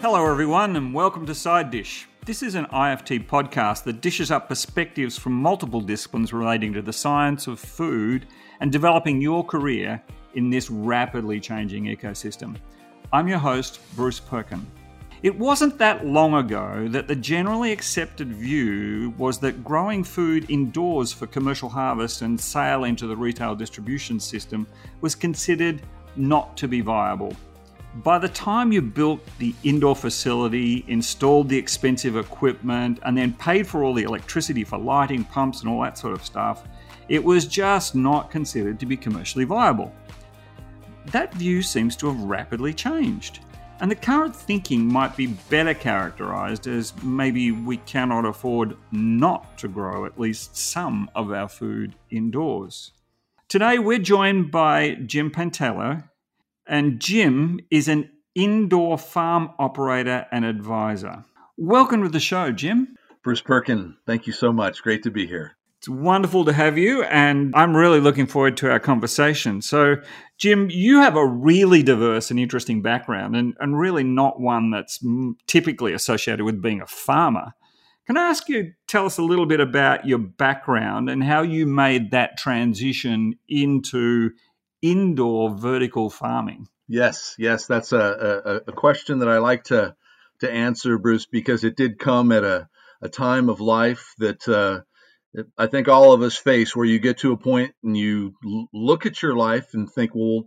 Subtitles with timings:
[0.00, 2.06] Hello, everyone, and welcome to Side Dish.
[2.24, 6.92] This is an IFT podcast that dishes up perspectives from multiple disciplines relating to the
[6.92, 8.28] science of food
[8.60, 10.00] and developing your career
[10.34, 12.54] in this rapidly changing ecosystem.
[13.12, 14.64] I'm your host, Bruce Perkin.
[15.24, 21.12] It wasn't that long ago that the generally accepted view was that growing food indoors
[21.12, 24.64] for commercial harvest and sale into the retail distribution system
[25.00, 25.82] was considered
[26.14, 27.34] not to be viable.
[28.04, 33.66] By the time you built the indoor facility, installed the expensive equipment, and then paid
[33.66, 36.62] for all the electricity for lighting, pumps, and all that sort of stuff,
[37.08, 39.92] it was just not considered to be commercially viable.
[41.06, 43.40] That view seems to have rapidly changed,
[43.80, 49.66] and the current thinking might be better characterized as maybe we cannot afford not to
[49.66, 52.92] grow at least some of our food indoors.
[53.48, 56.04] Today, we're joined by Jim Pantaleo,
[56.68, 61.24] and Jim is an indoor farm operator and advisor.
[61.56, 62.94] Welcome to the show, Jim.
[63.24, 64.82] Bruce Perkin, thank you so much.
[64.82, 65.56] Great to be here.
[65.78, 69.62] It's wonderful to have you, and I'm really looking forward to our conversation.
[69.62, 69.96] So,
[70.36, 75.00] Jim, you have a really diverse and interesting background, and, and really not one that's
[75.46, 77.52] typically associated with being a farmer.
[78.06, 81.66] Can I ask you tell us a little bit about your background and how you
[81.66, 84.30] made that transition into
[84.82, 86.66] indoor vertical farming?
[86.88, 87.98] Yes, yes, that's a,
[88.66, 89.94] a, a, question that I like to
[90.40, 92.68] to answer, Bruce, because it did come at a,
[93.02, 94.80] a time of life that uh,
[95.58, 98.68] I think all of us face, where you get to a point and you l-
[98.72, 100.44] look at your life and think, well,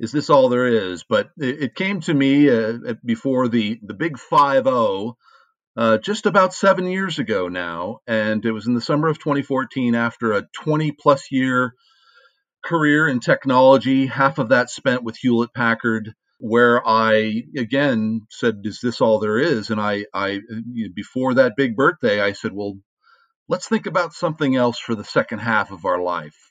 [0.00, 1.04] is this all there is?
[1.08, 5.16] But it, it came to me uh, before the the big five zero.
[5.76, 9.94] Uh, just about seven years ago now, and it was in the summer of 2014
[9.94, 11.74] after a 20 plus year
[12.62, 18.80] career in technology, half of that spent with Hewlett Packard, where I again said, "Is
[18.80, 20.40] this all there is?" And I, I
[20.94, 22.78] before that big birthday, I said, "Well,
[23.48, 26.50] let's think about something else for the second half of our life."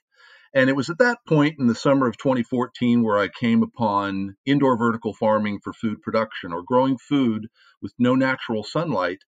[0.54, 4.36] And it was at that point in the summer of 2014 where I came upon
[4.46, 7.48] indoor vertical farming for food production or growing food
[7.82, 9.20] with no natural sunlight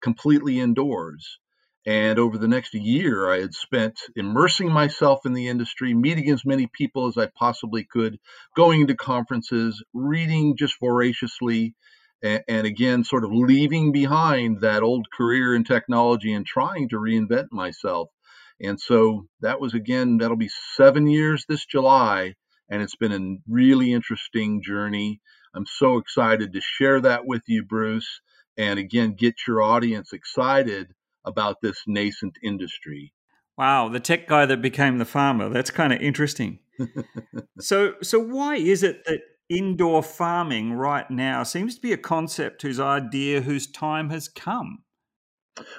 [0.00, 1.38] completely indoors.
[1.86, 6.44] And over the next year, I had spent immersing myself in the industry, meeting as
[6.44, 8.18] many people as I possibly could,
[8.54, 11.74] going to conferences, reading just voraciously,
[12.22, 16.96] and, and, again, sort of leaving behind that old career in technology and trying to
[16.96, 18.10] reinvent myself.
[18.60, 22.34] And so that was again, that'll be seven years this July,
[22.68, 25.22] and it's been a really interesting journey.
[25.54, 28.20] I'm so excited to share that with you, Bruce,
[28.58, 30.94] and again, get your audience excited
[31.24, 33.12] about this nascent industry.
[33.58, 35.48] Wow, the tech guy that became the farmer.
[35.48, 36.60] That's kind of interesting.
[37.60, 42.62] so so why is it that indoor farming right now seems to be a concept
[42.62, 44.84] whose idea whose time has come?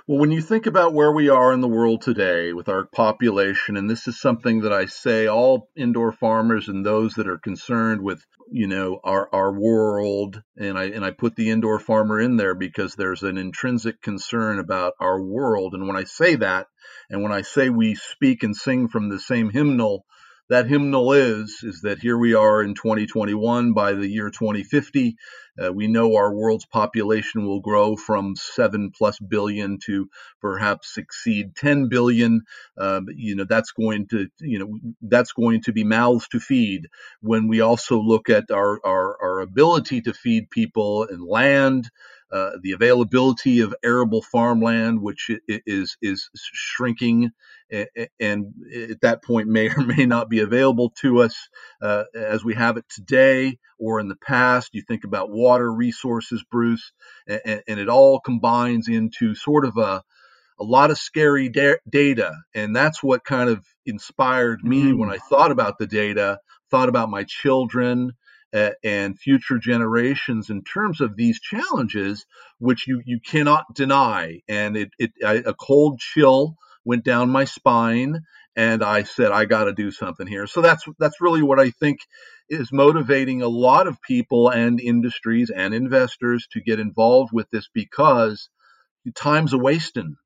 [0.07, 3.77] Well, when you think about where we are in the world today with our population,
[3.77, 8.01] and this is something that I say all indoor farmers and those that are concerned
[8.01, 12.35] with, you know, our, our world, and I and I put the indoor farmer in
[12.35, 15.73] there because there's an intrinsic concern about our world.
[15.73, 16.67] And when I say that,
[17.09, 20.05] and when I say we speak and sing from the same hymnal,
[20.51, 25.15] that hymnal is is that here we are in 2021 by the year 2050
[25.61, 31.55] uh, we know our world's population will grow from 7 plus billion to perhaps exceed
[31.55, 32.41] 10 billion.
[32.77, 36.87] Uh, you know that's going to you know that's going to be mouths to feed.
[37.21, 41.89] When we also look at our our, our ability to feed people and land
[42.31, 47.31] uh, the availability of arable farmland, which is is shrinking,
[47.71, 51.35] and at that point may or may not be available to us
[51.81, 54.73] uh, as we have it today or in the past.
[54.73, 56.91] You think about water resources, Bruce,
[57.27, 60.03] and, and it all combines into sort of a
[60.59, 64.97] a lot of scary da- data, and that's what kind of inspired me mm.
[64.97, 68.11] when I thought about the data, thought about my children,
[68.53, 72.25] and future generations in terms of these challenges,
[72.59, 74.41] which you, you cannot deny.
[74.47, 78.21] And it, it I, a cold chill went down my spine,
[78.55, 80.47] and I said, I got to do something here.
[80.47, 81.99] So that's that's really what I think
[82.49, 87.69] is motivating a lot of people and industries and investors to get involved with this
[87.73, 88.49] because
[89.15, 90.17] time's a wasting.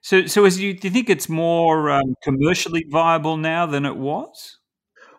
[0.00, 3.96] So, so as you do you think it's more um, commercially viable now than it
[3.96, 4.58] was?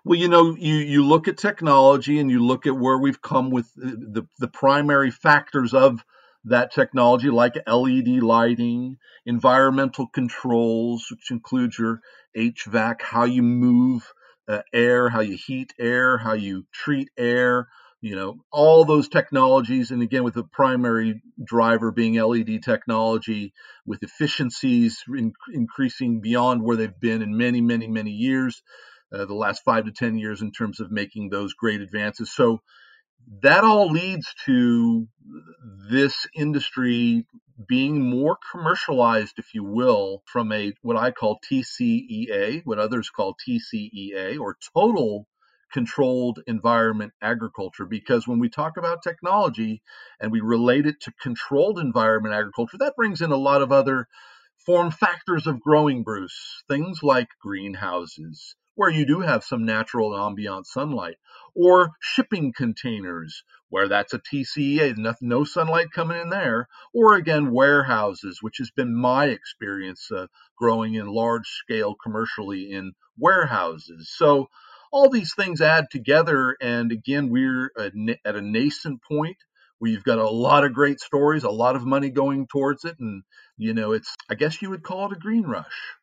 [0.07, 3.50] Well, you know, you, you look at technology and you look at where we've come
[3.51, 6.06] with the, the primary factors of
[6.45, 12.00] that technology, like LED lighting, environmental controls, which includes your
[12.38, 14.13] HVAC, how you move
[14.48, 17.68] uh, air, how you heat air, how you treat air,
[18.00, 19.92] you know all those technologies.
[19.92, 23.51] And again with the primary driver being led technology
[23.86, 28.62] with efficiencies in, increasing beyond where they've been in many many many years
[29.12, 32.59] uh, the last five to ten years in terms of making those great advances so
[33.42, 35.07] that all leads to
[35.89, 37.25] this industry
[37.68, 43.36] being more commercialized, if you will, from a what I call TCEA, what others call
[43.36, 45.27] TCEA, or total
[45.74, 49.81] controlled environment agriculture because when we talk about technology
[50.21, 54.07] and we relate it to controlled environment agriculture, that brings in a lot of other
[54.65, 56.63] form factors of growing, Bruce.
[56.69, 61.18] Things like greenhouses, where you do have some natural ambient sunlight,
[61.56, 68.38] or shipping containers, where that's a TCEA, no, sunlight coming in there, or again, warehouses,
[68.41, 74.13] which has been my experience uh, growing in large scale commercially in warehouses.
[74.15, 74.47] So,
[74.91, 76.56] all these things add together.
[76.62, 79.38] And again, we're at a nascent point
[79.80, 82.95] where you've got a lot of great stories, a lot of money going towards it.
[83.00, 83.23] And,
[83.57, 85.96] you know, it's, I guess you would call it a green rush.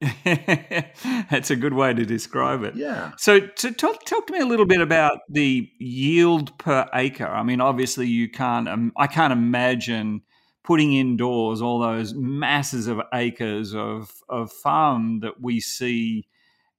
[0.24, 2.76] That's a good way to describe it.
[2.76, 3.12] Yeah.
[3.16, 7.26] So, to talk, talk to me a little bit about the yield per acre.
[7.26, 8.68] I mean, obviously, you can't.
[8.68, 10.22] Um, I can't imagine
[10.62, 16.28] putting indoors all those masses of acres of of farm that we see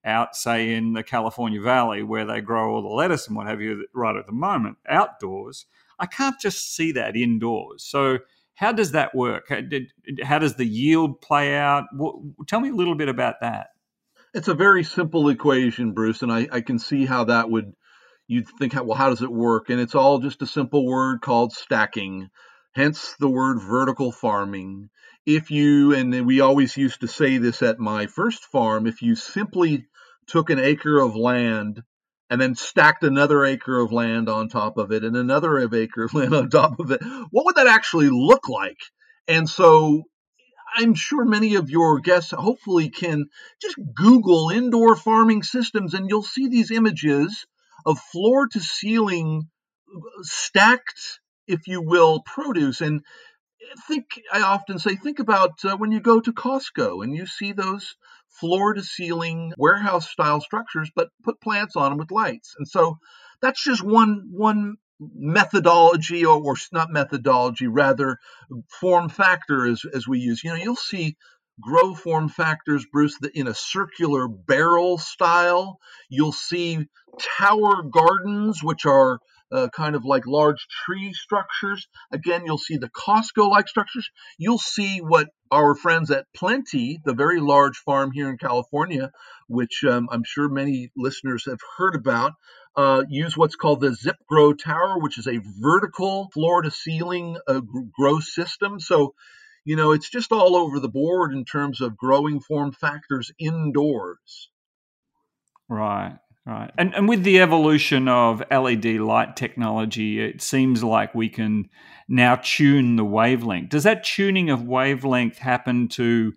[0.06, 3.60] out, say, in the California Valley where they grow all the lettuce and what have
[3.60, 5.65] you right at the moment, outdoors.
[6.00, 7.83] I can't just see that indoors.
[7.83, 8.19] So,
[8.60, 9.46] how does that work?
[9.50, 9.92] How, did,
[10.22, 11.86] how does the yield play out?
[12.48, 13.68] Tell me a little bit about that.
[14.34, 17.74] It's a very simple equation, Bruce, and I, I can see how that would.
[18.28, 19.70] You'd think, well, how does it work?
[19.70, 22.30] And it's all just a simple word called stacking,
[22.76, 24.90] hence the word vertical farming
[25.26, 29.16] if you, and we always used to say this at my first farm, if you
[29.16, 29.86] simply
[30.28, 31.84] took an acre of land
[32.30, 36.14] and then stacked another acre of land on top of it and another acre of
[36.14, 38.80] land on top of it, what would that actually look like?
[39.28, 40.04] And so
[40.76, 43.26] I'm sure many of your guests hopefully can
[43.62, 47.46] just Google indoor farming systems and you'll see these images
[47.86, 49.50] of floor to ceiling
[50.22, 52.82] stacked, if you will, produce.
[52.82, 53.02] And
[53.88, 57.52] think I often say think about uh, when you go to Costco and you see
[57.52, 57.96] those
[58.30, 62.56] floor to ceiling warehouse style structures but put plants on them with lights.
[62.58, 62.98] And so
[63.42, 68.18] that's just one one methodology or, or not methodology rather
[68.70, 70.44] form factor as, as we use.
[70.44, 71.16] You know, you'll see
[71.62, 75.80] grow form factors, Bruce, in a circular barrel style.
[76.10, 76.88] You'll see
[77.38, 79.20] tower gardens, which are
[79.51, 81.88] uh, kind of like large tree structures.
[82.12, 84.10] Again, you'll see the Costco like structures.
[84.38, 89.12] You'll see what our friends at Plenty, the very large farm here in California,
[89.48, 92.34] which um, I'm sure many listeners have heard about,
[92.75, 97.38] uh, use what's called the Zip Grow Tower, which is a vertical floor to ceiling
[97.48, 97.62] uh,
[97.98, 98.80] grow system.
[98.80, 99.16] So,
[99.66, 104.50] you know, it's just all over the board in terms of growing form factors indoors.
[105.68, 106.18] Right.
[106.45, 106.71] Right.
[106.77, 111.69] And, and with the evolution of LED light technology, it seems like we can
[112.07, 113.69] now tune the wavelength.
[113.69, 116.33] Does that tuning of wavelength happen to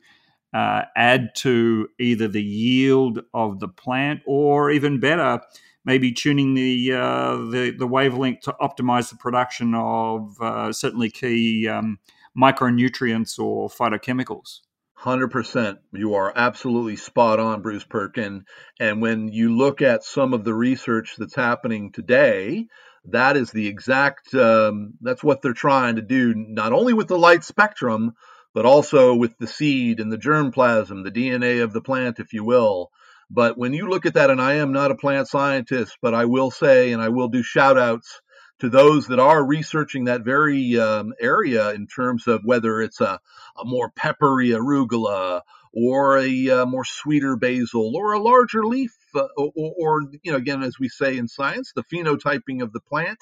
[0.52, 5.40] uh, add to either the yield of the plant or even better,
[5.84, 11.66] maybe tuning the, uh, the, the wavelength to optimize the production of uh, certainly key
[11.68, 11.98] um,
[12.36, 14.60] micronutrients or phytochemicals?
[15.02, 15.78] 100%.
[15.92, 18.44] You are absolutely spot on, Bruce Perkin.
[18.78, 22.68] And when you look at some of the research that's happening today,
[23.06, 27.18] that is the exact, um, that's what they're trying to do, not only with the
[27.18, 28.12] light spectrum,
[28.54, 32.44] but also with the seed and the germplasm, the DNA of the plant, if you
[32.44, 32.90] will.
[33.28, 36.26] But when you look at that, and I am not a plant scientist, but I
[36.26, 38.20] will say, and I will do shout outs
[38.62, 43.18] to those that are researching that very um, area in terms of whether it's a,
[43.60, 45.40] a more peppery arugula
[45.72, 50.38] or a uh, more sweeter basil or a larger leaf uh, or, or, you know
[50.38, 53.18] again as we say in science the phenotyping of the plant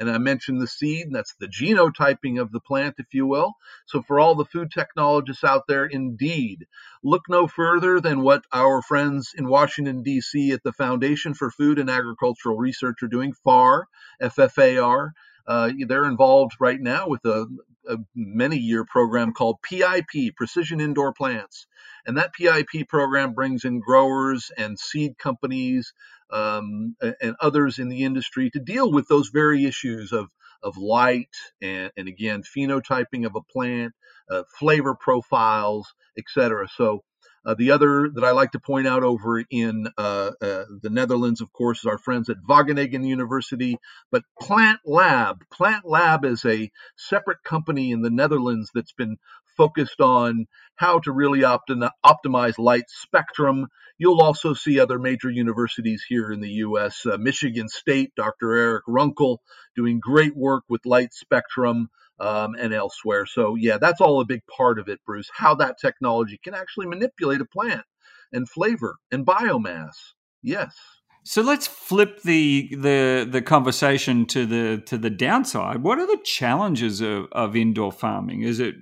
[0.00, 3.52] and I mentioned the seed, and that's the genotyping of the plant, if you will.
[3.86, 6.66] So, for all the food technologists out there, indeed,
[7.04, 10.52] look no further than what our friends in Washington, D.C.
[10.52, 13.88] at the Foundation for Food and Agricultural Research are doing, FAR,
[14.22, 15.10] FFAR.
[15.46, 17.46] Uh, they're involved right now with a,
[17.88, 21.66] a many year program called PIP, Precision Indoor Plants.
[22.06, 25.92] And that PIP program brings in growers and seed companies
[26.32, 30.28] um, and others in the industry to deal with those very issues of,
[30.62, 33.94] of light and, and again, phenotyping of a plant,
[34.30, 35.86] uh, flavor profiles,
[36.18, 36.68] etc.
[36.76, 37.02] So
[37.44, 41.40] Uh, the other that I like to point out over in uh, uh, the Netherlands,
[41.42, 43.78] of course, is our friends at Wageningen University.
[44.12, 49.16] But Plant Lab, Plant Lab is a separate company in the Netherlands that's been
[49.56, 50.46] focused on
[50.76, 53.66] how to really optim- optimize light spectrum.
[54.00, 57.04] You'll also see other major universities here in the U.S.
[57.04, 58.56] Uh, Michigan State, Dr.
[58.56, 59.42] Erik Runkle,
[59.76, 63.26] doing great work with light spectrum um, and elsewhere.
[63.26, 66.86] So, yeah, that's all a big part of it, Bruce, how that technology can actually
[66.86, 67.84] manipulate a plant
[68.32, 69.96] and flavor and biomass.
[70.42, 70.74] Yes.
[71.22, 75.82] So let's flip the the the conversation to the to the downside.
[75.82, 78.42] What are the challenges of, of indoor farming?
[78.42, 78.76] Is it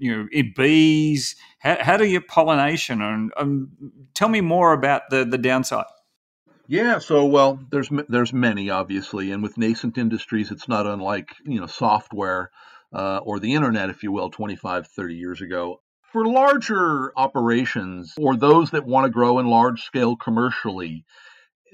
[0.00, 1.36] you know it bees?
[1.60, 3.00] How, how do you pollination?
[3.00, 3.68] And um,
[4.12, 5.86] tell me more about the the downside.
[6.66, 11.60] Yeah, so well, there's there's many obviously, and with nascent industries, it's not unlike you
[11.60, 12.50] know software
[12.92, 15.80] uh, or the internet, if you will, 25, 30 years ago.
[16.12, 21.04] For larger operations or those that want to grow in large scale commercially,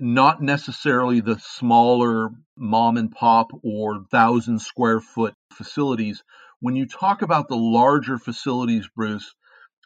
[0.01, 6.23] not necessarily the smaller mom and pop or thousand square foot facilities.
[6.61, 9.35] When you talk about the larger facilities, Bruce,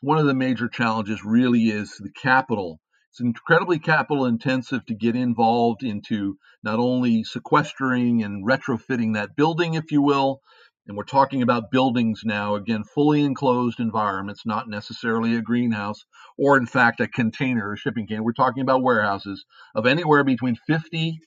[0.02, 2.80] one of the major challenges really is the capital.
[3.10, 9.74] It's incredibly capital intensive to get involved into not only sequestering and retrofitting that building,
[9.74, 10.40] if you will,
[10.86, 16.04] and we're talking about buildings now, again, fully enclosed environments, not necessarily a greenhouse
[16.36, 18.22] or, in fact, a container, a shipping container.
[18.22, 21.18] We're talking about warehouses of anywhere between 50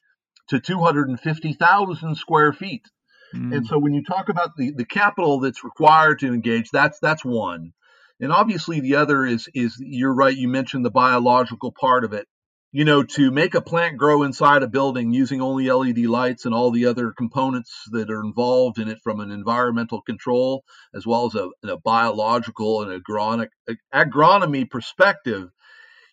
[0.50, 2.84] to 250,000 square feet.
[3.36, 3.56] Mm.
[3.56, 7.26] And so when you talk about the, the capital that's required to engage, that's that's
[7.26, 7.72] one.
[8.20, 12.28] And obviously the other is is you're right, you mentioned the biological part of it
[12.78, 16.54] you know, to make a plant grow inside a building using only LED lights and
[16.54, 21.26] all the other components that are involved in it from an environmental control as well
[21.26, 23.48] as a, a biological and agronomic,
[23.92, 25.50] agronomy perspective,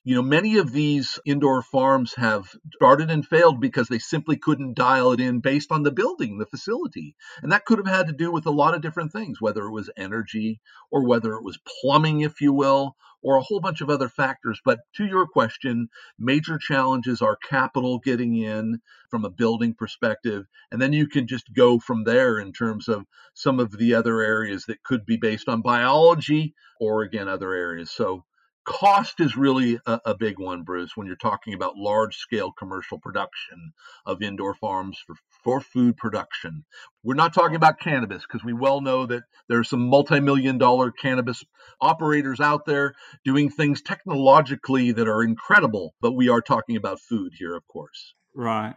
[0.04, 4.74] you know, many of these indoor farms have started and failed because they simply couldn't
[4.74, 7.14] dial it in based on the building, the facility.
[7.42, 9.72] And that could have had to do with a lot of different things, whether it
[9.72, 13.88] was energy or whether it was plumbing, if you will, or a whole bunch of
[13.88, 14.60] other factors.
[14.64, 15.88] But to your question,
[16.18, 20.44] major challenges are capital getting in from a building perspective.
[20.70, 24.20] And then you can just go from there in terms of some of the other
[24.20, 27.90] areas that could be based on biology or, again, other areas.
[27.90, 28.24] So
[28.64, 32.98] cost is really a, a, big one, Bruce, when you're talking about large scale commercial
[32.98, 33.72] production
[34.06, 36.64] of indoor farms for, for food production.
[37.02, 40.58] We're not talking about cannabis because we well know that there are some multi million
[40.58, 41.44] dollar cannabis
[41.80, 42.94] operators out there
[43.24, 48.14] doing things technologically that are incredible, but we are talking about food here, of course.
[48.34, 48.74] Right.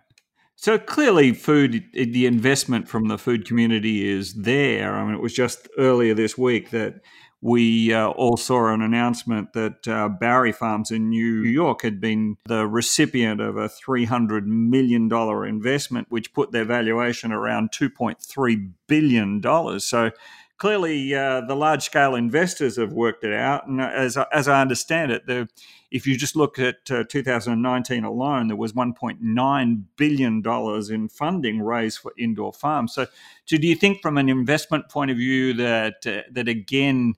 [0.59, 4.95] So clearly, food, the investment from the food community is there.
[4.95, 6.95] I mean, it was just earlier this week that
[7.41, 12.37] we uh, all saw an announcement that uh, Bowery Farms in New York had been
[12.45, 15.11] the recipient of a $300 million
[15.47, 19.79] investment, which put their valuation around $2.3 billion.
[19.79, 20.11] So
[20.57, 23.67] clearly, uh, the large scale investors have worked it out.
[23.67, 25.47] And as, as I understand it, the,
[25.91, 30.43] if you just look at uh, 2019 alone, there was $1.9 billion
[30.91, 32.93] in funding raised for indoor farms.
[32.93, 33.05] So,
[33.45, 37.13] do you think, from an investment point of view, that, uh, that again,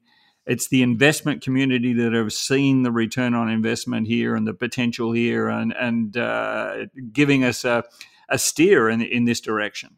[0.50, 5.12] it's the investment community that have seen the return on investment here and the potential
[5.12, 7.84] here and and uh, giving us a,
[8.30, 9.98] a steer in in this direction.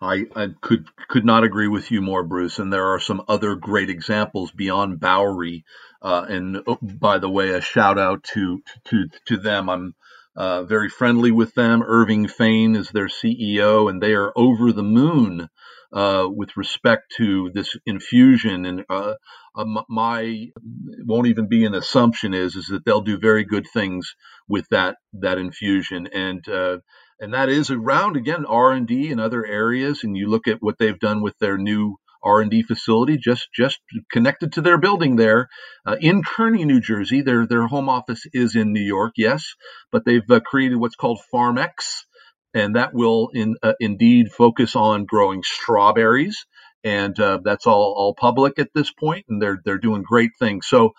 [0.00, 2.58] I, I, could could not agree with you more, Bruce.
[2.58, 5.64] And there are some other great examples beyond Bowery.
[6.00, 9.68] Uh, and oh, by the way, a shout out to to to them.
[9.68, 9.94] I'm
[10.36, 11.82] uh, very friendly with them.
[11.82, 15.48] Irving Fain is their CEO, and they are over the moon
[15.92, 18.64] uh, with respect to this infusion.
[18.64, 19.14] And uh,
[19.54, 20.46] uh, my
[21.04, 24.14] won't even be an assumption is is that they'll do very good things
[24.48, 26.08] with that that infusion.
[26.12, 26.78] And uh,
[27.20, 30.04] and that is around again R and D and other areas.
[30.04, 33.80] And you look at what they've done with their new R&D facility just just
[34.10, 35.48] connected to their building there
[35.84, 37.22] uh, in Kearny, New Jersey.
[37.22, 39.54] Their their home office is in New York, yes,
[39.90, 42.04] but they've uh, created what's called FarmX,
[42.54, 46.46] and that will in, uh, indeed focus on growing strawberries,
[46.84, 50.66] and uh, that's all all public at this point, and they're they're doing great things.
[50.68, 50.92] So.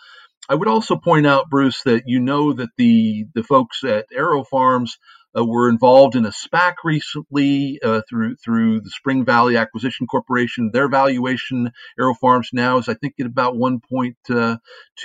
[0.50, 4.92] I would also point out, Bruce, that you know that the the folks at AeroFarms
[5.38, 10.72] uh, were involved in a SPAC recently uh, through through the Spring Valley Acquisition Corporation.
[10.72, 14.58] Their valuation, AeroFarms now is I think at about 1.2 uh,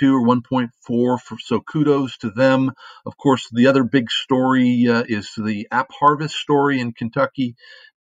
[0.03, 0.69] or 1.4.
[0.81, 2.71] For, so kudos to them.
[3.05, 7.55] Of course, the other big story uh, is the App Harvest story in Kentucky.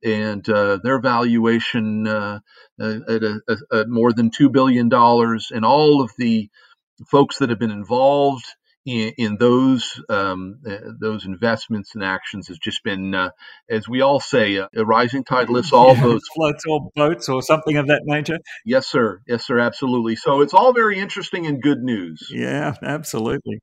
[0.04, 2.40] And uh, their valuation uh,
[2.80, 3.40] at, a,
[3.72, 6.50] at more than two billion dollars, and all of the
[7.08, 8.44] folks that have been involved
[8.84, 13.30] in, in those um, uh, those investments and actions has just been, uh,
[13.70, 16.28] as we all say, uh, a rising tide lifts all yeah, boats.
[16.34, 18.38] Floats all boats, or something of that nature.
[18.64, 19.20] Yes, sir.
[19.26, 19.58] Yes, sir.
[19.58, 20.16] Absolutely.
[20.16, 22.28] So it's all very interesting and good news.
[22.32, 23.60] Yeah, absolutely.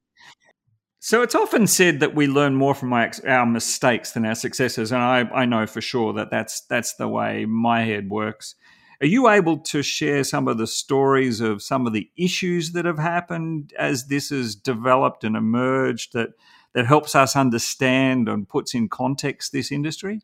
[1.01, 4.91] So it's often said that we learn more from our, our mistakes than our successes,
[4.91, 8.55] and I, I know for sure that that's that's the way my head works.
[9.01, 12.86] Are you able to share some of the stories of some of the issues that
[12.86, 16.32] have happened as this has developed and emerged that
[16.74, 20.22] that helps us understand and puts in context this industry?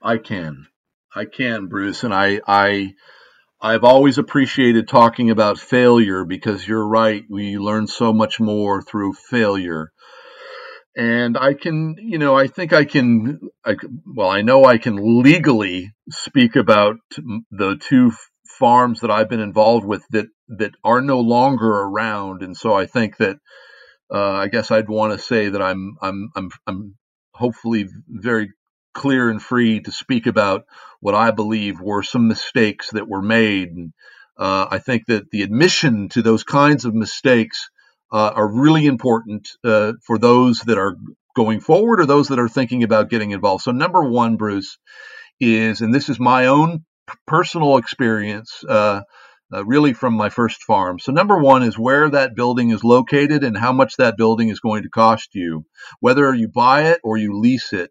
[0.00, 0.68] I can,
[1.14, 2.94] I can, Bruce, and I I
[3.60, 7.24] I've always appreciated talking about failure because you're right.
[7.28, 9.92] We learn so much more through failure.
[10.98, 15.22] And I can, you know, I think I can, I, well, I know I can
[15.22, 16.96] legally speak about
[17.52, 18.10] the two
[18.58, 22.42] farms that I've been involved with that, that are no longer around.
[22.42, 23.36] And so I think that,
[24.12, 26.94] uh, I guess I'd want to say that I'm, I'm, I'm, I'm
[27.32, 28.50] hopefully very
[28.92, 30.64] clear and free to speak about
[30.98, 33.68] what I believe were some mistakes that were made.
[33.68, 33.92] And
[34.36, 37.70] uh, I think that the admission to those kinds of mistakes
[38.12, 40.96] uh, are really important uh, for those that are
[41.36, 43.64] going forward or those that are thinking about getting involved.
[43.64, 44.78] So, number one, Bruce,
[45.40, 46.84] is, and this is my own
[47.26, 48.64] personal experience.
[48.68, 49.02] Uh,
[49.50, 50.98] uh, really from my first farm.
[50.98, 54.60] So, number one is where that building is located and how much that building is
[54.60, 55.64] going to cost you,
[56.00, 57.90] whether you buy it or you lease it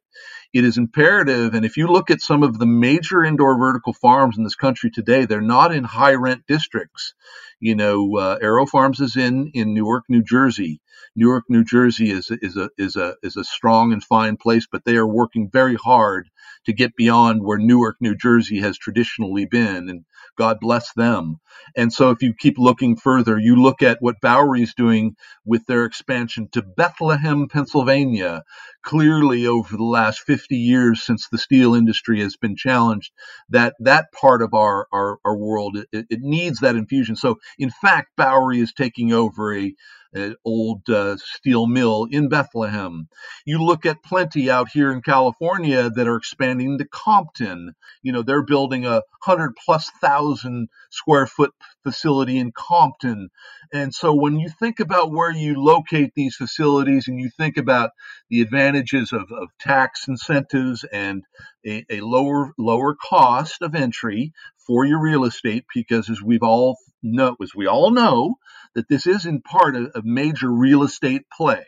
[0.58, 1.54] it is imperative.
[1.54, 4.90] And if you look at some of the major indoor vertical farms in this country
[4.90, 7.14] today, they're not in high rent districts.
[7.60, 10.82] You know, uh, AeroFarms is in in Newark, New Jersey.
[11.16, 14.84] Newark, New Jersey is is a is a is a strong and fine place, but
[14.84, 16.28] they are working very hard
[16.66, 20.06] to get beyond where Newark, New Jersey has traditionally been, and
[20.38, 21.38] God bless them.
[21.77, 25.15] And so, if you keep looking further, you look at what Bowery is doing
[25.46, 28.44] with their expansion to Bethlehem, Pennsylvania.
[28.84, 33.12] Clearly, over the last 50 years since the steel industry has been challenged,
[33.50, 37.15] that that part of our our, our world it, it needs that infusion.
[37.17, 39.73] So, in fact, Bowery is taking over a
[40.13, 43.08] an old uh, steel mill in Bethlehem.
[43.46, 47.74] You look at plenty out here in California that are expanding to Compton.
[48.02, 51.52] You know, they're building a hundred plus thousand square foot
[51.84, 53.30] facility in Compton.
[53.74, 57.91] And so when you think about where you locate these facilities and you think about
[58.30, 61.24] the advantages of, of tax incentives and
[61.65, 64.34] a, a lower lower cost of entry
[64.67, 68.36] for your real estate, because as we've all know, as we all know,
[68.75, 71.65] that this is in part a, a major real estate play.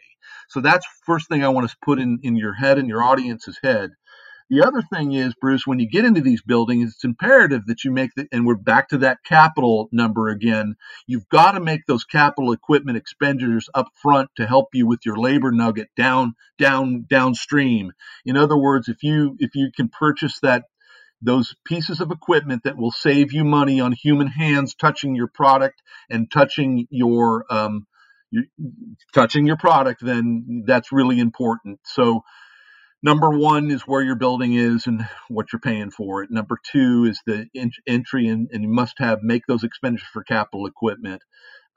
[0.49, 3.59] So that's first thing I want to put in, in your head and your audience's
[3.63, 3.91] head.
[4.49, 7.91] The other thing is, Bruce, when you get into these buildings, it's imperative that you
[7.91, 10.75] make the, and we're back to that capital number again.
[11.05, 15.17] You've got to make those capital equipment expenditures up front to help you with your
[15.17, 17.91] labor nugget down, down, downstream.
[18.25, 20.63] In other words, if you if you can purchase that
[21.21, 25.81] those pieces of equipment that will save you money on human hands touching your product
[26.09, 27.85] and touching your um,
[29.13, 31.79] touching your product, then that's really important.
[31.85, 32.23] So,
[33.01, 36.31] number one is where your building is and what you're paying for it.
[36.31, 40.23] Number two is the in- entry, and, and, you must have make those expenditures for
[40.23, 41.23] capital equipment.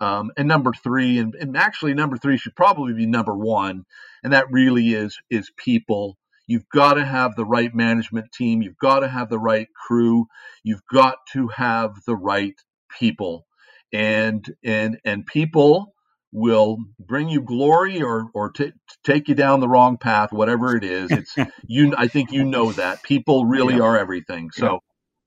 [0.01, 3.85] Um, and number three, and, and actually number three should probably be number one,
[4.25, 8.63] and that really is is people You've got to have the right management team.
[8.63, 10.27] You've got to have the right crew.
[10.65, 12.55] You've got to have the right
[12.99, 13.47] people.
[13.93, 15.95] And and and people
[16.33, 18.73] will bring you glory or or t-
[19.05, 21.11] take you down the wrong path, whatever it is.
[21.37, 21.95] It's you.
[21.97, 23.83] I think you know that people really yeah.
[23.83, 24.51] are everything.
[24.51, 24.79] So yeah.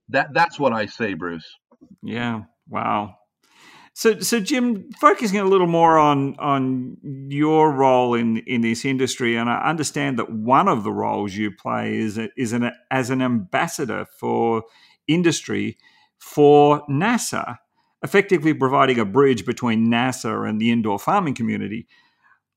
[0.09, 1.47] that that's what I say, Bruce.
[2.01, 2.43] Yeah.
[2.67, 3.15] Wow.
[3.97, 6.97] So, so Jim, focusing a little more on on
[7.29, 11.49] your role in in this industry, and I understand that one of the roles you
[11.49, 14.63] play is is an as an ambassador for
[15.07, 15.77] industry
[16.19, 17.57] for NASA,
[18.03, 21.87] effectively providing a bridge between NASA and the indoor farming community.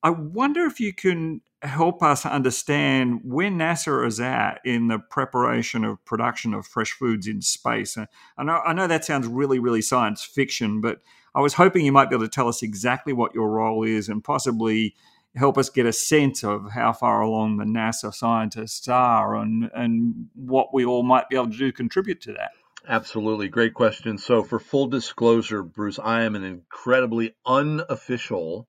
[0.02, 5.84] I wonder if you can help us understand where NASA is at in the preparation
[5.84, 7.96] of production of fresh foods in space.
[7.96, 11.00] I know, I know that sounds really, really science fiction, but
[11.38, 14.08] I was hoping you might be able to tell us exactly what your role is
[14.08, 14.96] and possibly
[15.36, 20.30] help us get a sense of how far along the NASA scientists are and, and
[20.34, 22.50] what we all might be able to do to contribute to that.
[22.88, 23.46] Absolutely.
[23.46, 24.18] Great question.
[24.18, 28.66] So, for full disclosure, Bruce, I am an incredibly unofficial,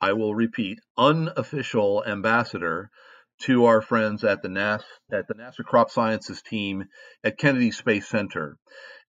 [0.00, 2.92] I will repeat, unofficial ambassador
[3.40, 6.84] to our friends at the NASA at the NASA Crop Sciences team
[7.22, 8.56] at Kennedy Space Center.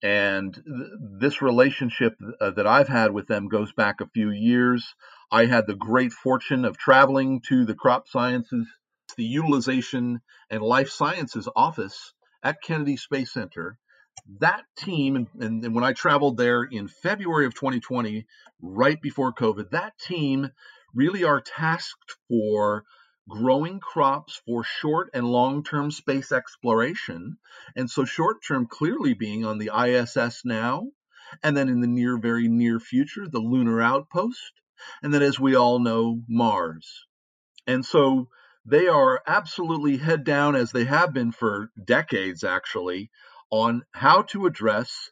[0.03, 4.93] And th- this relationship uh, that I've had with them goes back a few years.
[5.31, 8.67] I had the great fortune of traveling to the Crop Sciences,
[9.15, 13.77] the Utilization and Life Sciences office at Kennedy Space Center.
[14.39, 18.25] That team, and, and when I traveled there in February of 2020,
[18.61, 20.51] right before COVID, that team
[20.93, 22.83] really are tasked for
[23.27, 27.37] growing crops for short and long term space exploration.
[27.75, 30.91] And so, short term clearly being on the ISS now,
[31.41, 34.53] and then in the near, very near future, the lunar outpost,
[35.01, 37.05] and then, as we all know, Mars.
[37.65, 38.29] And so,
[38.65, 43.09] they are absolutely head down, as they have been for decades actually,
[43.49, 45.09] on how to address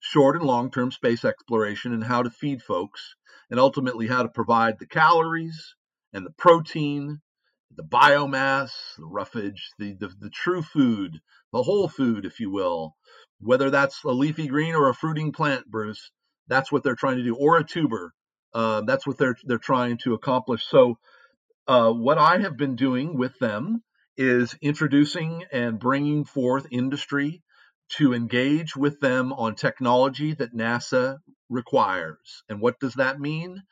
[0.00, 3.14] short and long term space exploration and how to feed folks,
[3.50, 5.74] and ultimately how to provide the calories
[6.12, 7.20] and the protein
[7.78, 11.20] the biomass, the roughage, the, the, the true food,
[11.52, 12.96] the whole food, if you will,
[13.40, 16.10] whether that's a leafy green or a fruiting plant, Bruce,
[16.48, 18.12] that's what they're trying to do, or a tuber.
[18.52, 20.64] Uh, that's what they're they're trying to accomplish.
[20.66, 20.98] So,
[21.68, 23.82] uh, what I have been doing with them
[24.16, 27.42] is introducing and bringing forth industry
[27.90, 32.42] to engage with them on technology that NASA requires.
[32.48, 33.62] And what does that mean?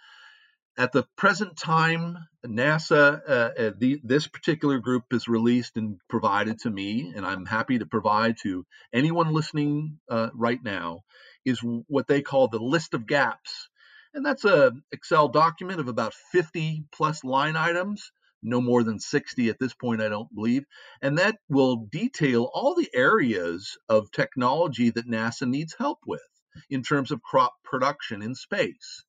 [0.78, 6.58] At the present time, NASA, uh, uh, the, this particular group is released and provided
[6.60, 11.00] to me, and I'm happy to provide to anyone listening uh, right now,
[11.46, 13.70] is what they call the list of gaps.
[14.12, 18.12] And that's a Excel document of about 50 plus line items,
[18.42, 20.66] no more than 60 at this point, I don't believe.
[21.00, 26.20] And that will detail all the areas of technology that NASA needs help with
[26.68, 29.05] in terms of crop production in space.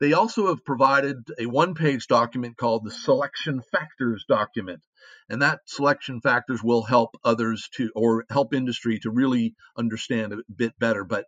[0.00, 4.80] They also have provided a one page document called the selection factors document.
[5.28, 10.38] And that selection factors will help others to, or help industry to really understand a
[10.54, 11.04] bit better.
[11.04, 11.26] But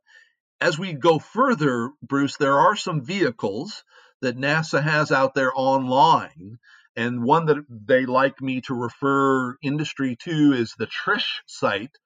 [0.60, 3.82] as we go further, Bruce, there are some vehicles
[4.20, 6.58] that NASA has out there online.
[6.96, 11.96] And one that they like me to refer industry to is the TRISH site.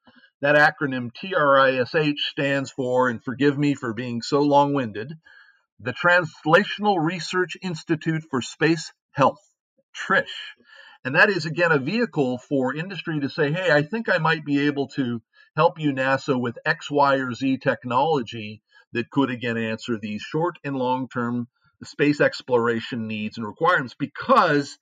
[0.41, 5.13] That acronym TRISH stands for, and forgive me for being so long winded,
[5.81, 9.41] the Translational Research Institute for Space Health,
[9.95, 10.55] TRISH.
[11.05, 14.45] And that is, again, a vehicle for industry to say, hey, I think I might
[14.45, 15.21] be able to
[15.57, 20.59] help you, NASA, with X, Y, or Z technology that could, again, answer these short
[20.65, 21.49] and long term
[21.83, 23.95] space exploration needs and requirements.
[23.99, 24.79] Because,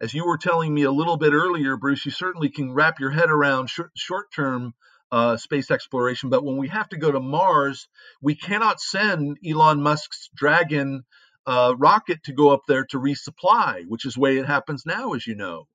[0.00, 3.10] as you were telling me a little bit earlier, Bruce, you certainly can wrap your
[3.10, 4.74] head around short term
[5.14, 6.28] uh, space exploration.
[6.28, 7.86] But when we have to go to Mars,
[8.20, 11.04] we cannot send Elon Musk's Dragon
[11.46, 15.12] uh, rocket to go up there to resupply, which is the way it happens now,
[15.12, 15.68] as you know.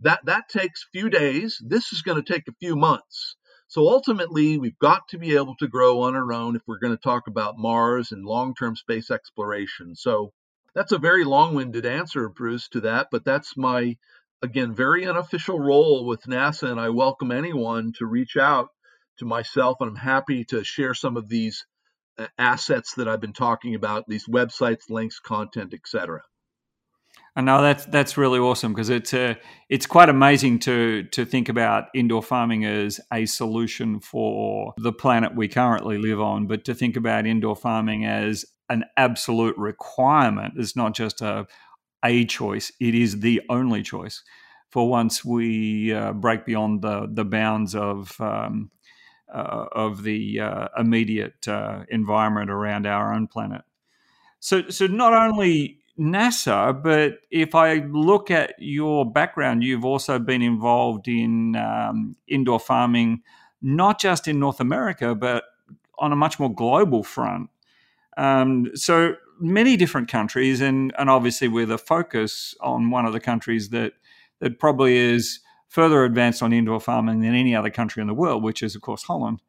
[0.00, 1.62] That that takes few days.
[1.64, 3.36] This is going to take a few months.
[3.68, 6.96] So ultimately, we've got to be able to grow on our own if we're going
[6.96, 9.94] to talk about Mars and long-term space exploration.
[9.94, 10.32] So
[10.74, 13.98] that's a very long-winded answer, Bruce, to that, but that's my
[14.42, 18.70] again, very unofficial role with NASA, and I welcome anyone to reach out
[19.20, 21.64] to myself, and I'm happy to share some of these
[22.18, 26.22] uh, assets that I've been talking about, these websites, links, content, etc.
[27.36, 29.34] I know that's that's really awesome because it's uh,
[29.68, 35.36] it's quite amazing to to think about indoor farming as a solution for the planet
[35.36, 40.74] we currently live on, but to think about indoor farming as an absolute requirement is
[40.74, 41.46] not just a
[42.04, 44.22] a choice, it is the only choice
[44.70, 48.70] for once we uh, break beyond the, the bounds of, um,
[49.32, 53.62] uh, of the uh, immediate uh, environment around our own planet.
[54.40, 60.42] So, so not only NASA, but if I look at your background, you've also been
[60.42, 63.22] involved in um, indoor farming,
[63.60, 65.44] not just in North America, but
[65.98, 67.50] on a much more global front.
[68.16, 73.20] Um, so many different countries, and and obviously with a focus on one of the
[73.20, 73.92] countries that
[74.40, 78.42] that probably is further advanced on indoor farming than any other country in the world,
[78.42, 79.40] which is of course Holland,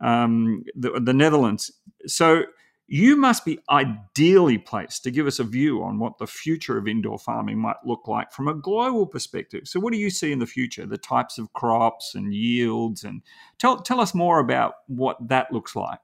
[0.00, 1.70] um, the, the Netherlands.
[2.06, 2.44] So
[2.88, 6.86] you must be ideally placed to give us a view on what the future of
[6.86, 9.62] indoor farming might look like from a global perspective.
[9.64, 10.86] So, what do you see in the future?
[10.86, 13.22] The types of crops and yields, and
[13.58, 15.98] tell tell us more about what that looks like.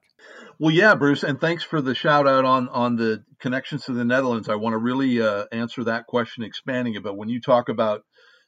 [0.59, 4.05] Well, yeah, Bruce, and thanks for the shout out on on the connections to the
[4.05, 4.49] Netherlands.
[4.49, 7.03] I want to really uh, answer that question, expanding it.
[7.03, 8.05] But when you talk about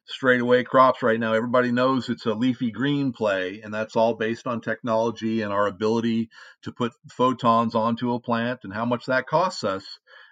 [0.06, 4.46] straightaway crops right now, everybody knows it's a leafy green play, and that's all based
[4.46, 6.28] on technology and our ability
[6.62, 9.84] to put photons onto a plant and how much that costs us.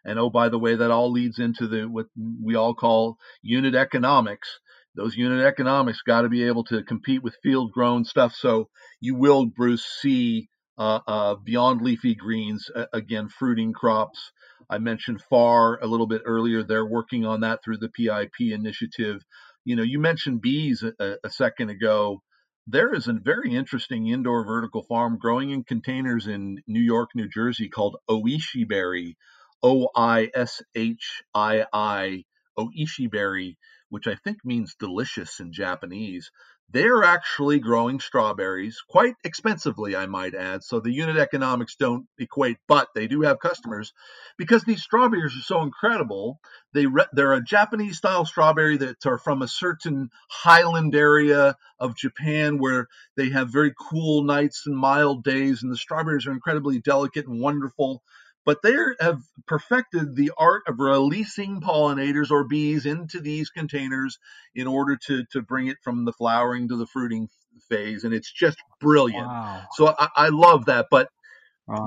[0.05, 2.07] And oh, by the way, that all leads into the what
[2.43, 4.49] we all call unit economics.
[4.95, 8.35] those unit economics got to be able to compete with field grown stuff.
[8.35, 8.69] So
[9.01, 14.33] you will, Bruce, see uh, uh, beyond leafy greens, uh, again, fruiting crops.
[14.71, 16.63] I mentioned FAR a little bit earlier.
[16.63, 19.23] They're working on that through the PIP initiative.
[19.65, 22.23] You know, you mentioned bees a, a second ago.
[22.67, 27.29] There is a very interesting indoor vertical farm growing in containers in New York, New
[27.29, 29.17] Jersey called Oishii Berry,
[29.63, 32.25] O I S H I I,
[32.59, 36.31] Oishii Berry, which I think means delicious in Japanese
[36.73, 40.63] they're actually growing strawberries quite expensively, I might add.
[40.63, 43.93] So the unit economics don't equate, but they do have customers
[44.39, 46.41] because these strawberries are so incredible.
[46.73, 51.97] They re- they're a Japanese style strawberry that are from a certain highland area of
[51.97, 56.81] Japan where they have very cool nights and mild days, and the strawberries are incredibly
[56.81, 58.03] delicate and wonderful
[58.45, 64.19] but they have perfected the art of releasing pollinators or bees into these containers
[64.55, 67.29] in order to, to bring it from the flowering to the fruiting
[67.69, 68.05] phase.
[68.05, 69.27] And it's just brilliant.
[69.27, 69.63] Wow.
[69.75, 70.87] So I, I, love that.
[70.91, 71.09] But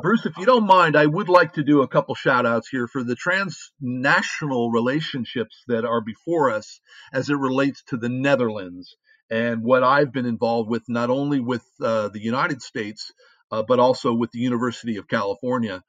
[0.02, 2.88] Bruce, if you don't mind, I would like to do a couple shout outs here
[2.88, 6.80] for the transnational relationships that are before us
[7.12, 8.96] as it relates to the Netherlands
[9.30, 13.12] and what I've been involved with, not only with uh, the United States,
[13.52, 15.84] uh, but also with the University of California.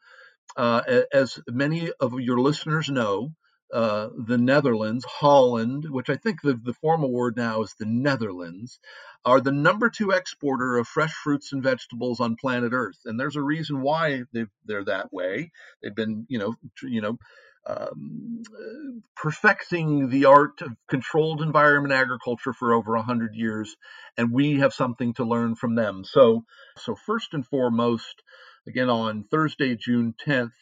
[0.57, 3.31] Uh, as many of your listeners know,
[3.73, 8.79] uh, the Netherlands, Holland, which I think the, the formal word now is the Netherlands,
[9.25, 12.99] are the number two exporter of fresh fruits and vegetables on planet Earth.
[13.05, 14.23] And there's a reason why
[14.65, 15.51] they're that way.
[15.83, 17.19] They've been, you know, you know,
[17.67, 18.43] um,
[19.17, 23.77] perfecting the art of controlled environment agriculture for over 100 years
[24.17, 26.45] and we have something to learn from them so
[26.79, 28.23] so first and foremost
[28.67, 30.53] again on Thursday, June 10th,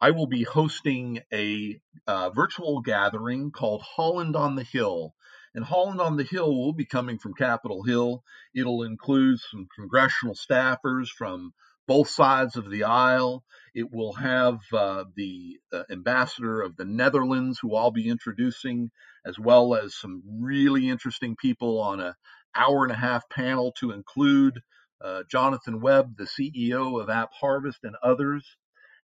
[0.00, 5.14] I will be hosting a uh, virtual gathering called Holland on the Hill.
[5.54, 8.22] And Holland on the Hill will be coming from Capitol Hill.
[8.54, 11.54] It'll include some congressional staffers from
[11.86, 13.44] both sides of the aisle.
[13.74, 18.90] It will have uh, the uh, ambassador of the Netherlands, who I'll be introducing,
[19.24, 22.16] as well as some really interesting people on a
[22.54, 24.60] hour and a half panel to include
[25.04, 28.56] Uh, Jonathan Webb, the CEO of App Harvest, and others.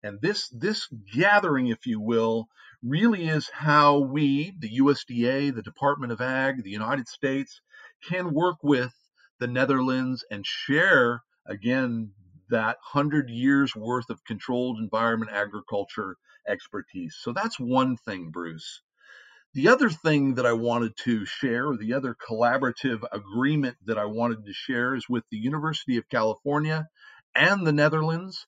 [0.02, 2.48] And this this gathering, if you will,
[2.82, 7.60] really is how we, the USDA, the Department of Ag, the United States,
[8.08, 8.94] can work with
[9.40, 12.14] the Netherlands and share again
[12.50, 16.16] that hundred years worth of controlled environment agriculture
[16.48, 17.18] expertise.
[17.20, 18.82] So that's one thing, Bruce.
[19.56, 24.46] The other thing that I wanted to share, the other collaborative agreement that I wanted
[24.46, 26.88] to share, is with the University of California
[27.34, 28.46] and the Netherlands,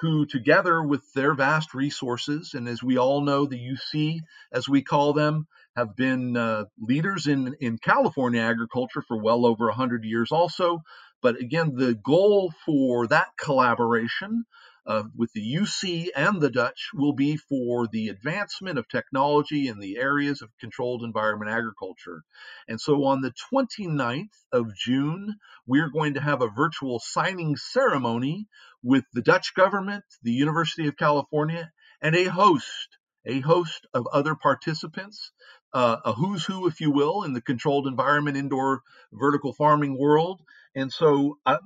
[0.00, 4.82] who, together with their vast resources, and as we all know, the UC, as we
[4.82, 10.32] call them, have been uh, leaders in, in California agriculture for well over 100 years,
[10.32, 10.80] also.
[11.20, 14.44] But again, the goal for that collaboration
[14.88, 19.78] uh, with the UC and the Dutch will be for the advancement of technology in
[19.78, 22.22] the areas of controlled environment agriculture.
[22.66, 25.34] And so on the 29th of June,
[25.66, 28.46] we're going to have a virtual signing ceremony
[28.82, 31.70] with the Dutch government, the University of California,
[32.00, 32.88] and a host,
[33.26, 35.32] a host of other participants.
[35.74, 38.80] Uh, a who's who, if you will, in the controlled environment indoor
[39.12, 40.40] vertical farming world.
[40.74, 41.58] And so uh,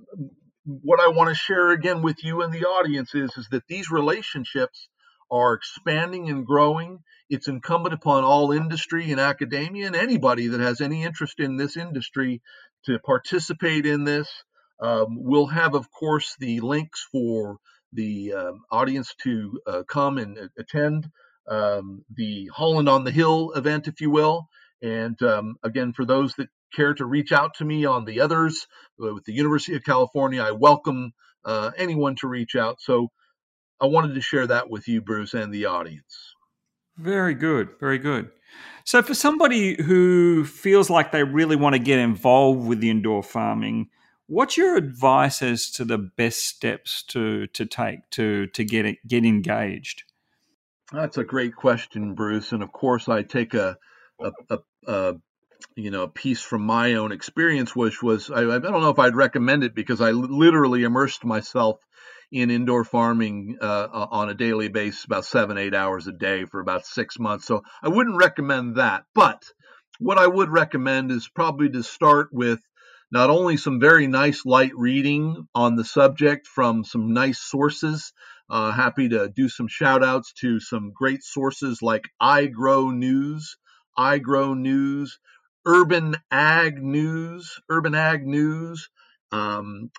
[0.65, 3.91] what I want to share again with you and the audience is, is that these
[3.91, 4.89] relationships
[5.31, 7.01] are expanding and growing.
[7.31, 11.77] It's incumbent upon all industry and academia and anybody that has any interest in this
[11.77, 12.43] industry
[12.87, 14.29] to participate in this.
[14.81, 17.59] Um, we'll have, of course, the links for
[17.93, 21.09] the um, audience to uh, come and uh, attend
[21.49, 24.49] um, the Holland on the Hill event, if you will.
[24.83, 28.67] And um, again, for those that care to reach out to me on the others
[28.99, 31.13] with the University of California, I welcome
[31.45, 32.81] uh, anyone to reach out.
[32.81, 33.11] So
[33.81, 36.35] I wanted to share that with you, Bruce, and the audience.
[36.97, 37.71] Very good.
[37.81, 38.31] Very good.
[38.85, 43.23] So, for somebody who feels like they really want to get involved with the indoor
[43.23, 43.89] farming,
[44.27, 48.99] what's your advice as to the best steps to to take to to get it,
[49.07, 50.05] get engaged?
[50.93, 52.53] That's a great question, Bruce.
[52.53, 53.79] And of course, I take a
[54.21, 55.15] a, a, a
[55.77, 58.99] you know a piece from my own experience, which was I, I don't know if
[58.99, 61.79] I'd recommend it because I literally immersed myself
[62.31, 66.61] in indoor farming uh, on a daily basis, about seven eight hours a day for
[66.61, 67.47] about six months.
[67.47, 69.05] So I wouldn't recommend that.
[69.15, 69.43] But
[69.99, 72.61] what I would recommend is probably to start with
[73.13, 78.13] not only some very nice light reading on the subject from some nice sources.
[78.49, 83.57] Uh, happy to do some shout outs to some great sources like iGrow News,
[83.99, 85.19] iGrow News,
[85.67, 88.89] Urban Ag News, Urban Ag News,
[89.31, 89.91] um,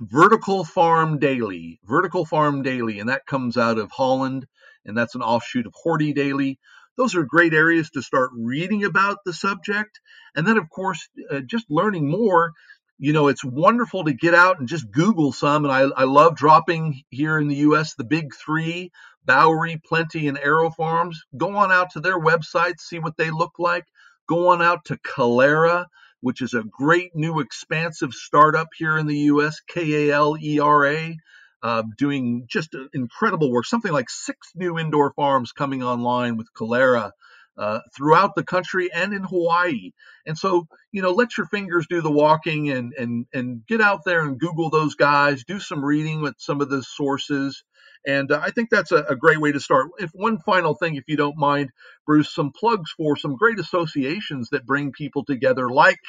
[0.00, 4.46] Vertical Farm Daily, Vertical Farm Daily, and that comes out of Holland,
[4.84, 6.58] and that's an offshoot of Horti Daily.
[6.96, 10.00] Those are great areas to start reading about the subject.
[10.34, 12.52] And then, of course, uh, just learning more.
[12.98, 15.64] You know, it's wonderful to get out and just Google some.
[15.64, 18.90] And I, I love dropping here in the US the big three
[19.24, 21.16] Bowery, Plenty, and AeroFarms.
[21.36, 23.84] Go on out to their websites, see what they look like.
[24.28, 25.86] Go on out to Kalera,
[26.20, 30.60] which is a great new expansive startup here in the US, K A L E
[30.60, 31.16] R A
[31.62, 33.66] uh, doing just incredible work.
[33.66, 37.12] Something like six new indoor farms coming online with Kalera
[37.56, 39.92] uh, throughout the country and in Hawaii.
[40.26, 44.04] And so, you know, let your fingers do the walking and and and get out
[44.04, 45.44] there and Google those guys.
[45.44, 47.62] Do some reading with some of the sources.
[48.06, 49.90] And uh, I think that's a, a, great way to start.
[49.98, 51.70] If one final thing, if you don't mind,
[52.04, 56.00] Bruce, some plugs for some great associations that bring people together, like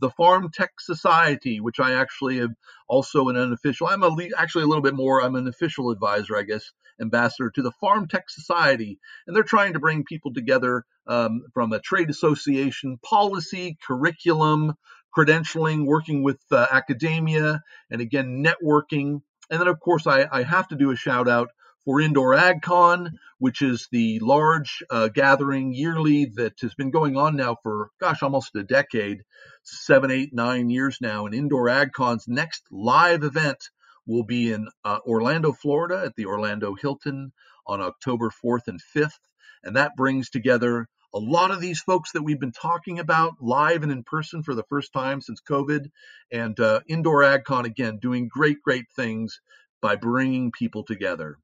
[0.00, 2.56] the Farm Tech Society, which I actually am
[2.88, 3.86] also an unofficial.
[3.86, 5.22] I'm a actually a little bit more.
[5.22, 9.74] I'm an official advisor, I guess, ambassador to the Farm Tech Society, and they're trying
[9.74, 14.74] to bring people together um, from a trade association, policy, curriculum,
[15.16, 19.20] credentialing, working with uh, academia, and again networking.
[19.50, 21.48] And then, of course, I, I have to do a shout out
[21.84, 27.36] for Indoor AgCon, which is the large uh, gathering yearly that has been going on
[27.36, 29.22] now for, gosh, almost a decade,
[29.64, 31.26] seven, eight, nine years now.
[31.26, 33.70] And Indoor AgCon's next live event
[34.06, 37.32] will be in uh, Orlando, Florida at the Orlando Hilton
[37.66, 39.18] on October 4th and 5th.
[39.64, 43.82] And that brings together a lot of these folks that we've been talking about live
[43.82, 45.90] and in person for the first time since COVID.
[46.32, 49.40] And uh, Indoor AgCon, again, doing great, great things
[49.80, 51.38] by bringing people together.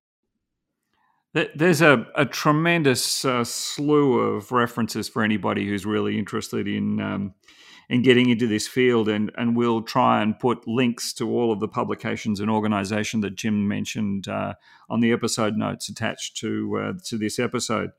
[1.55, 7.35] There's a, a tremendous uh, slew of references for anybody who's really interested in um,
[7.91, 11.61] in getting into this field, and and we'll try and put links to all of
[11.61, 14.55] the publications and organisation that Jim mentioned uh,
[14.89, 17.91] on the episode notes attached to uh, to this episode.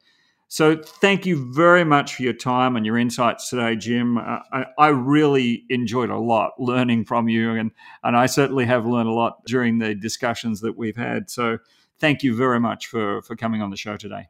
[0.49, 4.17] So thank you very much for your time and your insights today, Jim.
[4.17, 8.85] Uh, I, I, really enjoyed a lot learning from you, and and I certainly have
[8.85, 11.29] learned a lot during the discussions that we've had.
[11.29, 11.57] So
[11.99, 14.29] thank you very much for, for coming on the show today.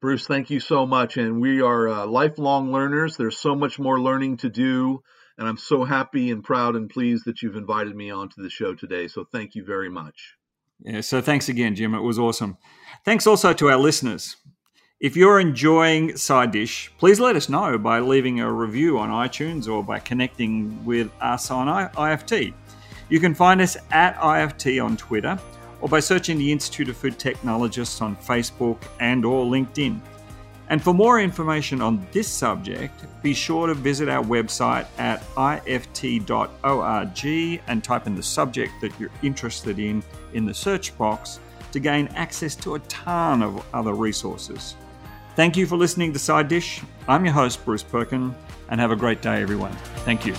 [0.00, 1.16] Bruce, thank you so much.
[1.16, 3.16] And we are uh, lifelong learners.
[3.16, 5.02] There's so much more learning to do.
[5.38, 8.74] And I'm so happy and proud and pleased that you've invited me onto the show
[8.74, 9.08] today.
[9.08, 10.36] So thank you very much.
[10.80, 11.94] Yeah, so thanks again, Jim.
[11.94, 12.58] It was awesome.
[13.04, 14.36] Thanks also to our listeners.
[15.04, 19.68] If you're enjoying Side Dish, please let us know by leaving a review on iTunes
[19.70, 22.54] or by connecting with us on IFT.
[23.10, 25.38] You can find us at IFT on Twitter
[25.82, 30.00] or by searching the Institute of Food Technologists on Facebook and or LinkedIn.
[30.70, 36.22] And for more information on this subject, be sure to visit our website at ift.org
[37.66, 41.40] and type in the subject that you're interested in in the search box
[41.72, 44.76] to gain access to a ton of other resources.
[45.36, 46.80] Thank you for listening to Side Dish.
[47.08, 48.34] I'm your host, Bruce Perkin,
[48.68, 49.72] and have a great day, everyone.
[50.04, 50.34] Thank you.